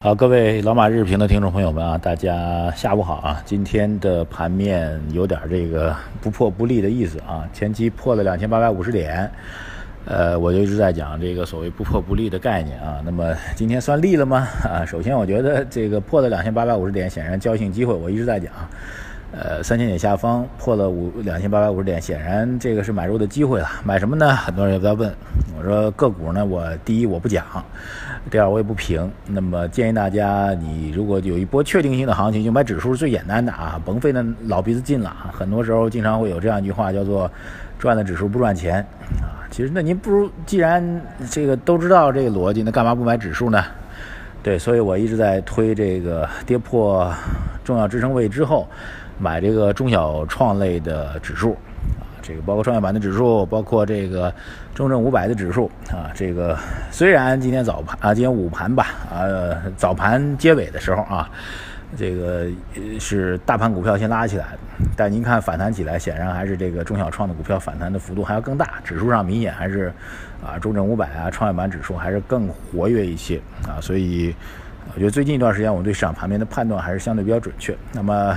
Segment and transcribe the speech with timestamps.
[0.00, 3.42] 好，各位老马日评的听众朋友们啊，大家下午好啊！
[3.44, 9.28] 今天的盘面有点这个不破不立的意思啊，前期破了两千八百五十点，
[10.04, 13.02] 呃，我就一直在讲这个所谓不破不立的概念啊。
[13.04, 14.46] 那么今天算立了吗？
[14.62, 18.52] 啊，首先我觉得这个破了两千八百五十点，显然交易性机会，我一直在讲。
[19.30, 23.68] 呃，三千点下方破了五两千八百五十点，显然这个是买入的机会了。
[23.84, 24.34] 买什么呢？
[24.34, 25.12] 很多人也在问。
[25.56, 27.44] 我说个股呢，我第一我不讲，
[28.30, 29.10] 第二我也不评。
[29.26, 35.14] 那么建议大家，你如果有一波确定性的行情，就买指数是最简单的啊，甭费那老鼻子劲了。
[35.30, 37.30] 很多时候经常会有这样一句话，叫做
[37.78, 38.80] 赚了指数不赚钱
[39.20, 39.44] 啊。
[39.50, 43.62] 其实那您不如既然这个都知道这个逻辑，那干嘛不买指数呢？
[44.42, 47.12] 对，所以我一直在推这个跌破
[47.62, 48.66] 重要支撑位之后。
[49.18, 51.52] 买这个中小创类的指数，
[51.98, 54.32] 啊，这个包括创业板的指数，包括这个
[54.74, 56.56] 中证五百的指数，啊，这个
[56.90, 59.20] 虽然今天早盘啊，今天午盘吧，啊，
[59.76, 61.28] 早盘结尾的时候啊，
[61.96, 62.46] 这个
[63.00, 64.46] 是大盘股票先拉起来，
[64.96, 69.92] 但您看反弹起来，显然还是这个中小创的股票反弹的幅度还要更大，指数上明显还是
[70.44, 74.32] 啊，中证五百啊，创业板指数还是更活跃一些啊，所以
[74.94, 77.76] 我觉得最近一段时间我对市场盘面的判断还是相对比较准确。
[77.92, 78.36] 那么。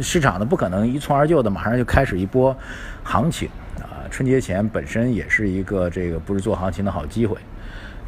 [0.00, 2.56] 市场呢不可能一蹴而就的，马上就开始一波
[3.02, 3.48] 行情
[3.78, 4.08] 啊！
[4.10, 7.36] 春节前本身也是一个这个不是做行情的好机会，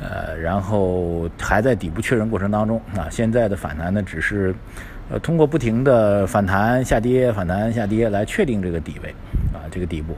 [0.00, 3.08] 呃，然后还在底部确认过程当中啊。
[3.10, 4.54] 现在的反弹呢，只是
[5.10, 9.10] 呃通过不停的反弹下跌、反弹下跌来确定这个底位
[9.52, 10.16] 啊，这个底部。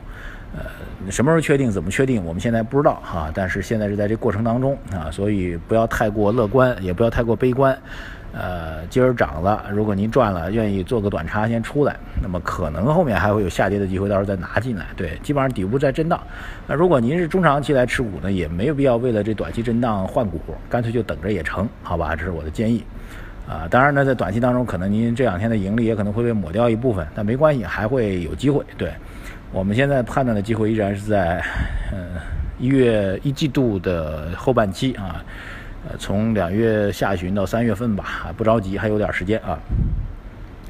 [0.56, 1.70] 呃，什么时候确定？
[1.70, 2.24] 怎么确定？
[2.24, 3.28] 我们现在不知道哈。
[3.34, 7.76] 但是现在是在这过程当中啊，所以不要太过乐观，也不要太过悲观。
[8.36, 14.86] 呃，今儿涨了，如果您赚了，愿意做个短差先出来，那么可能后面还会有下跌的机会，到时候再拿进来。
[14.96, 16.20] 对，基本上底部在震荡。
[16.66, 22.16] 那如果您是中长期来持股呢，也没有必要为了这短期震荡换股，干脆就等着也成，好吧？
[22.16, 22.84] 这是我的建议。
[23.46, 28.64] 啊，当然呢，在短期当中，可能您这两天的盈利也可能会被抹掉一部分，但没关系，还会有机会。
[28.76, 28.90] 对，
[29.52, 31.44] 我们现在判断的机会依然是在，
[31.92, 32.20] 嗯，
[32.58, 35.22] 一月一季度的后半期啊。
[35.86, 39.58] 呃，从两月下旬到三月份吧，不着急，还有点时间啊。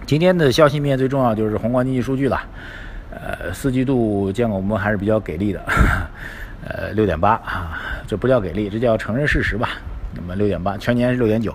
[0.07, 2.41] 今天的消息面最重要就是宏观经济数据了。
[3.11, 5.63] 呃，四季度监管部门还是比较给力的，
[6.67, 9.71] 呃，六点八啊，这不叫给力，这叫承认事实吧。
[10.17, 11.55] 那么六点八，全年是六点九，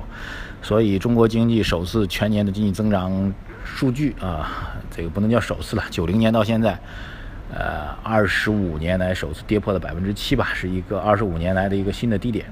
[0.61, 3.33] 所以中国经济首次全年的经济增长
[3.65, 6.79] 数据啊，这个不能叫首次了，九零年到现在。
[7.51, 12.45] 呃，二十五年来首次跌破了百分之七吧，是一个二十五年来的一个新的低点，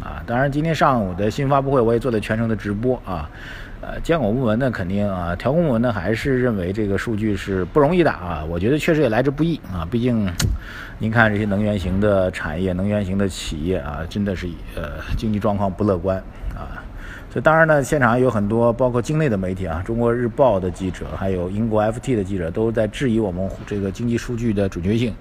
[0.00, 3.28] 啊，当然今天上午的新发布会我也做了全程的直播啊，
[3.80, 10.30] 呃，监管部门呢肯定啊，调控部门呢还是认为这个数据是不容易的啊，我觉得确实也来之不易啊，毕竟
[10.98, 16.16] 您看这些能源型的产业、能源型的企业啊，真的是呃经济状况不乐观
[16.54, 16.73] 啊。
[17.34, 25.12] 这当然呢，现场有很多包括境内的媒体啊，中国日报的记者，还有英国 FT 的记者，都在质疑我们这个经济数据的准确性。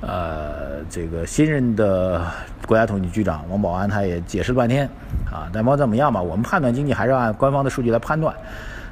[0.00, 2.24] 呃，这个新任的
[2.64, 4.88] 国家统计局长王保安他也解释了半天
[5.32, 8.32] 啊，但不管怎么样吧，我们判断经济还是按官方的数据来判断。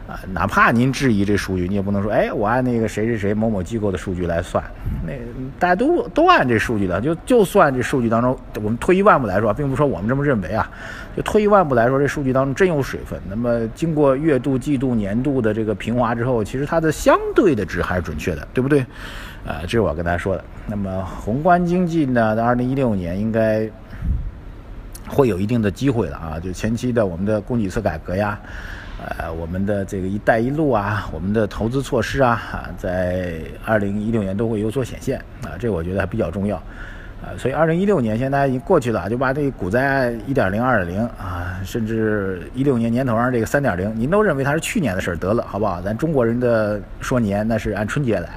[0.07, 4.63] 啊，哪怕您质疑这数据，你也不能说，哎，我按那个谁谁谁某某机构的数据来算，
[5.05, 5.13] 那
[5.59, 10.71] 大家都都按这数据的，就就算这数据当中，我们退一万步来说，并不是说我们这么认为啊，
[11.17, 13.21] 就退一万步来说，这数据当中真有水分。
[13.29, 18.79] 那么经过月度、季度、年度的这个平滑之后，其实它的相对的值还是准确的，对不对？
[19.45, 20.45] 啊，这是我要跟大家说的。
[20.69, 23.69] 那么宏观经济呢，在二零一六年应该
[25.09, 28.39] 会有一定的机会了啊，就前期的我们的供给侧改革呀。
[29.07, 37.31] 呃，我们的这个“一带一路”啊，我们的投资措施啊，啊，在二零一六年都会有所显现啊，这我觉得还比较重要啊。
[37.39, 45.81] 所以二零一六年现在已经过去了，就把这个股灾一点零、二点零啊，甚至一六年年头上这个三点零，您都认为它是去年的事儿得了，好不好？
[45.81, 48.31] 咱中国人的说年那是按春节来，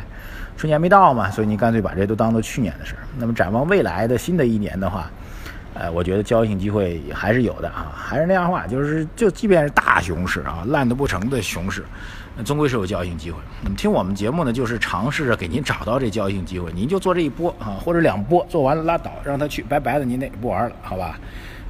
[0.56, 3.02] 春节没到嘛，所以你干脆把这都当做去年的事儿。
[3.18, 5.10] 那么展望未来的新的一年的话。
[5.74, 11.86] 呃，我觉得交易性机会还是有的啊，还是那样话，就是就即便是大熊市啊，烂的不成的熊市，
[12.36, 13.38] 那终归是有交易性机会。
[13.62, 21.20] 那听我们节目呢，就是尝试着给您找到这交易性机会，您就做这一波啊，或者两波，做完了拉倒，让他去，拜拜的，您那不玩了，好吧？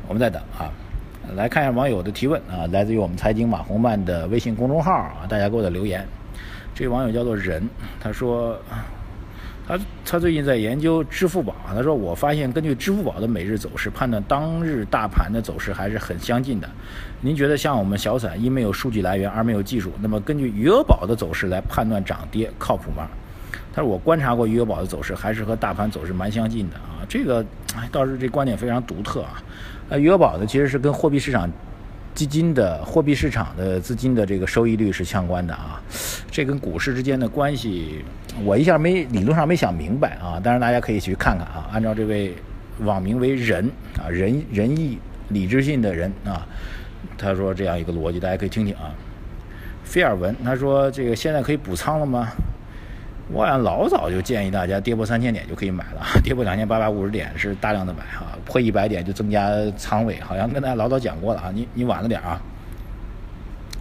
[0.08, 0.72] 我们再等啊。
[1.36, 6.04] 来看一下网友的提问啊，来自于我们财经马红曼的微信公众号啊，大家给我的留言。
[6.74, 7.70] 这位网友叫做人，
[8.00, 8.60] 他说
[9.70, 16.68] 他他最近在研究支付宝，他说我发现根据支付宝的每日走势判断当日大盘的走势还是很相近的。
[17.22, 23.08] 您觉得像我们小散因没有数据来源而没有技术，那么根据余额宝的走势来判断涨跌靠谱吗？
[23.72, 27.06] 他说我观察过余额宝的走势，还是和大盘走势蛮相近的啊。
[27.08, 27.46] 这个
[27.92, 29.40] 倒是这观点非常独特啊。
[29.90, 31.48] 呃，余额宝呢其实是跟货币市场。
[32.20, 35.82] 基金的货币市场的资金的这个收益率是相关的啊，
[36.30, 38.04] 这跟股市之间的关系，
[38.44, 40.38] 我一下没理论上没想明白啊。
[40.44, 42.34] 当然大家可以去看看啊，按照这位
[42.80, 43.66] 网名为仁
[43.98, 45.00] 啊仁仁义
[45.30, 46.46] 理智性的人啊，
[47.18, 48.92] 他说这样一个逻辑，大家可以听听啊。
[49.86, 52.28] 菲尔文他说这个现在可以补仓了吗？
[53.32, 62.42] 我想老早就建议大家跌破三千点就可以买了，跌破两千八百五十点是大量的买哈，破一百点就增加仓位，好像跟大家老早讲过了啊，你你晚了点啊。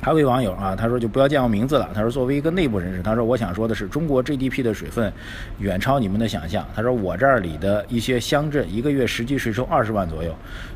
[0.01, 5.13] 还有位网友啊，他说就不要见我名字了，他说作为一个内部人士，他说我想说的是中国 GDP 的水分
[5.59, 10.33] 远超你们的想象，他说我这里的一些乡镇一个月实际税收二十万左右，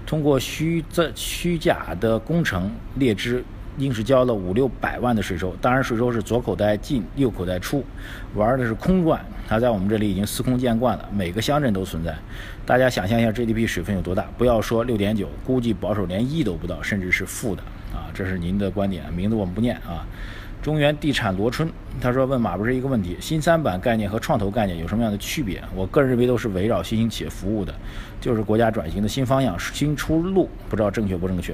[0.07, 3.45] 通过虚这虚假的工程列支。
[3.79, 7.85] 硬是交了五六百万的税收，当然税收是左口袋进右口袋出，
[8.35, 9.25] 玩的是空转。
[9.49, 12.15] 他在我们这里已经司空见惯了，每个乡镇都存在。
[12.65, 14.27] 大家想象一下 GDP 水分有多大？
[14.37, 18.09] 不要说六点九，估计保守连一都不到，甚至是负的啊！
[18.15, 20.07] 这是您的观点，名字我们不念啊。
[20.63, 21.69] 中原地产罗春
[22.01, 25.61] 他说问马不是一个问题，新三板概念和创投概念有什么样的区别？
[25.75, 27.75] 我个人认为都是围绕新兴企业服务的，
[28.21, 31.53] 就是国家转型的新方向、新出路，不知道正确不正确。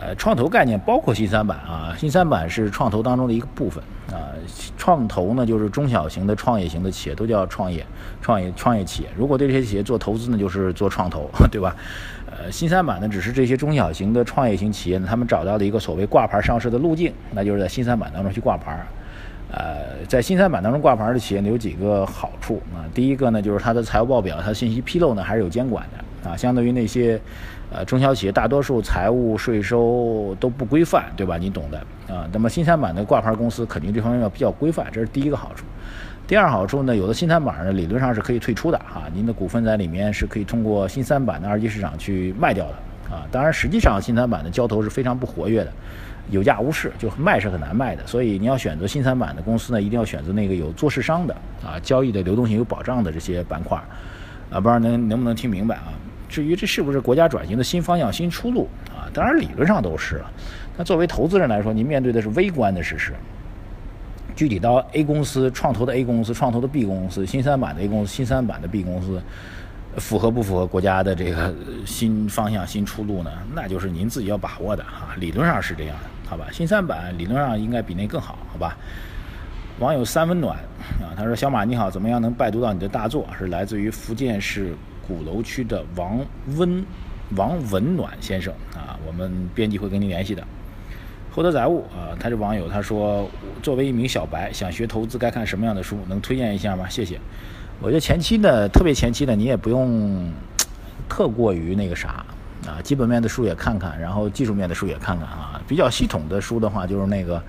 [0.00, 4.28] 呃，创投概念包括新三板啊，新三板是创投当中的一个部分啊。
[4.76, 7.84] 创投呢，就是中小型的创业型的企业都叫创业、
[8.20, 9.08] 创业、创业企业。
[9.16, 11.74] 如果对这些企业做投资呢，就是做创投， 对吧？
[12.26, 18.86] 呃，新三板呢，只是这些中小型的创业型企业呢，他们找到了一个所谓挂牌上市的路径，那就是在新三板当中去挂牌。
[19.50, 22.84] 呃，在新三板当中挂牌的企业呢，有几个好处啊。
[22.92, 27.20] 第一个呢，就是它的财务报表、它信息披露呢，还是有监管的啊，相对于那些。
[27.68, 31.36] 呃，中小企业大多数财务税收都不规范，对吧？
[31.36, 32.24] 你懂的啊。
[32.32, 35.64] 那么新三板的挂牌公司肯定这方面要比较规范，这是第一个好处。
[36.28, 42.74] 第二好处呢，有的新三板呢理论上是可以退出的哈，您的股份在里面是可以通过新三板的二级市场去卖掉的
[43.12, 43.26] 啊。
[43.32, 45.72] 当然，实际上新三板的交投是非常不活跃的，
[46.30, 48.06] 有价无市，就卖是很难卖的。
[48.06, 51.34] 所以你要选择新三板的公司呢，一定要选择那个有做市商的
[51.64, 53.76] 啊，交易的流动性有保障的这些板块
[54.52, 54.60] 啊。
[54.60, 55.90] 不知道能能不能听明白啊？
[56.28, 59.08] 至于这是不是国家转型的新方向、新出路啊？
[59.14, 60.30] 当然理论上都是了。
[60.76, 63.12] 那作为投资人来说，您面对的是微观的事实。
[64.34, 69.22] 具体到 A 公司创投的 A 公司、创投的 B 公司、新三板的 A 公司、新三板的 B 公司，
[69.96, 71.54] 符合不符合国家的这个
[71.86, 73.30] 新方向、新出路呢？
[73.54, 75.16] 那就是您自己要把握的啊。
[75.18, 76.48] 理论上是这样的，好吧？
[76.52, 78.76] 新三板理论上应该比那更好，好吧？
[79.78, 80.58] 网友三温暖
[81.00, 83.26] 啊，他说：“小马你好，怎么样能拜读到你的大作？
[83.38, 84.74] 是来自于福建市。”
[85.06, 86.18] 鼓楼区的王
[86.56, 86.84] 温
[87.36, 90.42] 王文暖先生啊，我们编辑会跟您联系的。
[91.32, 93.28] 厚德载物啊，他是网友，他说
[93.62, 95.98] 作为一名小白，想学投资该看什么样的书？
[96.08, 96.88] 能推荐一下吗？
[96.88, 97.20] 谢谢。
[97.80, 100.32] 我觉得前期呢，特别前期呢，你也不用
[101.08, 102.24] 特过于那个啥
[102.66, 105.60] 啊，基本面的书也看看，然后技术面的书也看看啊。
[105.68, 107.42] 比较系统的书的话，就是那个。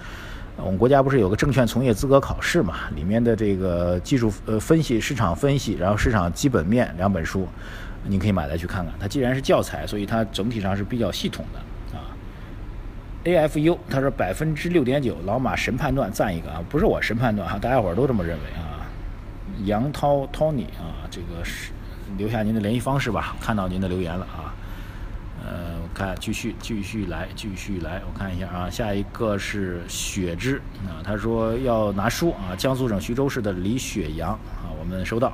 [0.58, 2.90] 我们国家不是有个证券从业资格考试嘛？
[2.96, 7.48] 里面的这个技术呃分析、市场分析，然后市场基本面两本书，
[8.04, 8.94] 你可以买来去看看。
[9.00, 12.10] 它既然是教材，所以它整体上是比较系统的啊。
[13.24, 16.64] AFU 他说百分之六点九，老马神判断，赞一个啊！
[16.68, 18.82] 不是我神判断哈，大家伙儿都这么认为啊。
[19.66, 21.72] 杨涛 Tony 啊，这个是
[22.18, 24.54] 留下您的联系方式吧，看到您的留言了啊。
[25.98, 35.34] 看继续继续来继续来，我看一下啊，下一个是雪之啊，他说要拿书啊，江苏省徐州市的李雪阳啊，我们收到。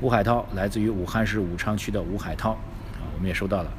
[0.00, 3.70] 吴海涛来自于武汉市武昌区的吴海涛啊，我们也收到了。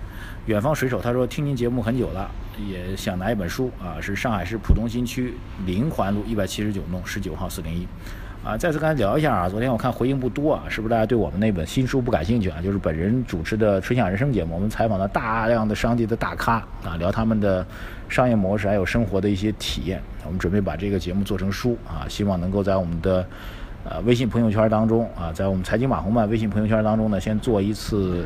[0.45, 2.29] 远方水手他说听您节目很久了，
[2.69, 5.33] 也想拿一本书啊，是上海市浦东新区
[5.65, 7.87] 临环路一百七十九弄十九号四零一。
[8.43, 12.57] 啊，再次跟大家聊一下啊，昨天我看回应不多啊，是不是大家对我们那本新书不感兴趣啊？
[12.63, 17.63] 就是本人主持的《吹响人生》节目，我们采访了大量的商界的大咖啊，聊他们的
[18.09, 20.01] 商业模式还有生活的一些体验。
[20.25, 23.23] 我们准备把这个节目做成书啊，希望能够在我们的
[23.83, 28.25] 呃微信朋友圈当中啊，在我们财经马红漫微信朋友圈当中呢，先做一次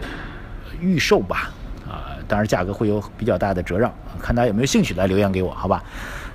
[0.79, 1.51] 预售吧
[1.85, 5.83] 啊，当然价格会有比较大的折让，看大家有没有兴趣来留言给我，好吧？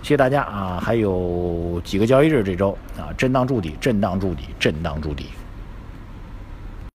[0.02, 0.80] 谢谢大家啊！
[0.82, 5.26] 还有几个交易日这周啊，震荡筑底，震荡筑底，震荡筑底。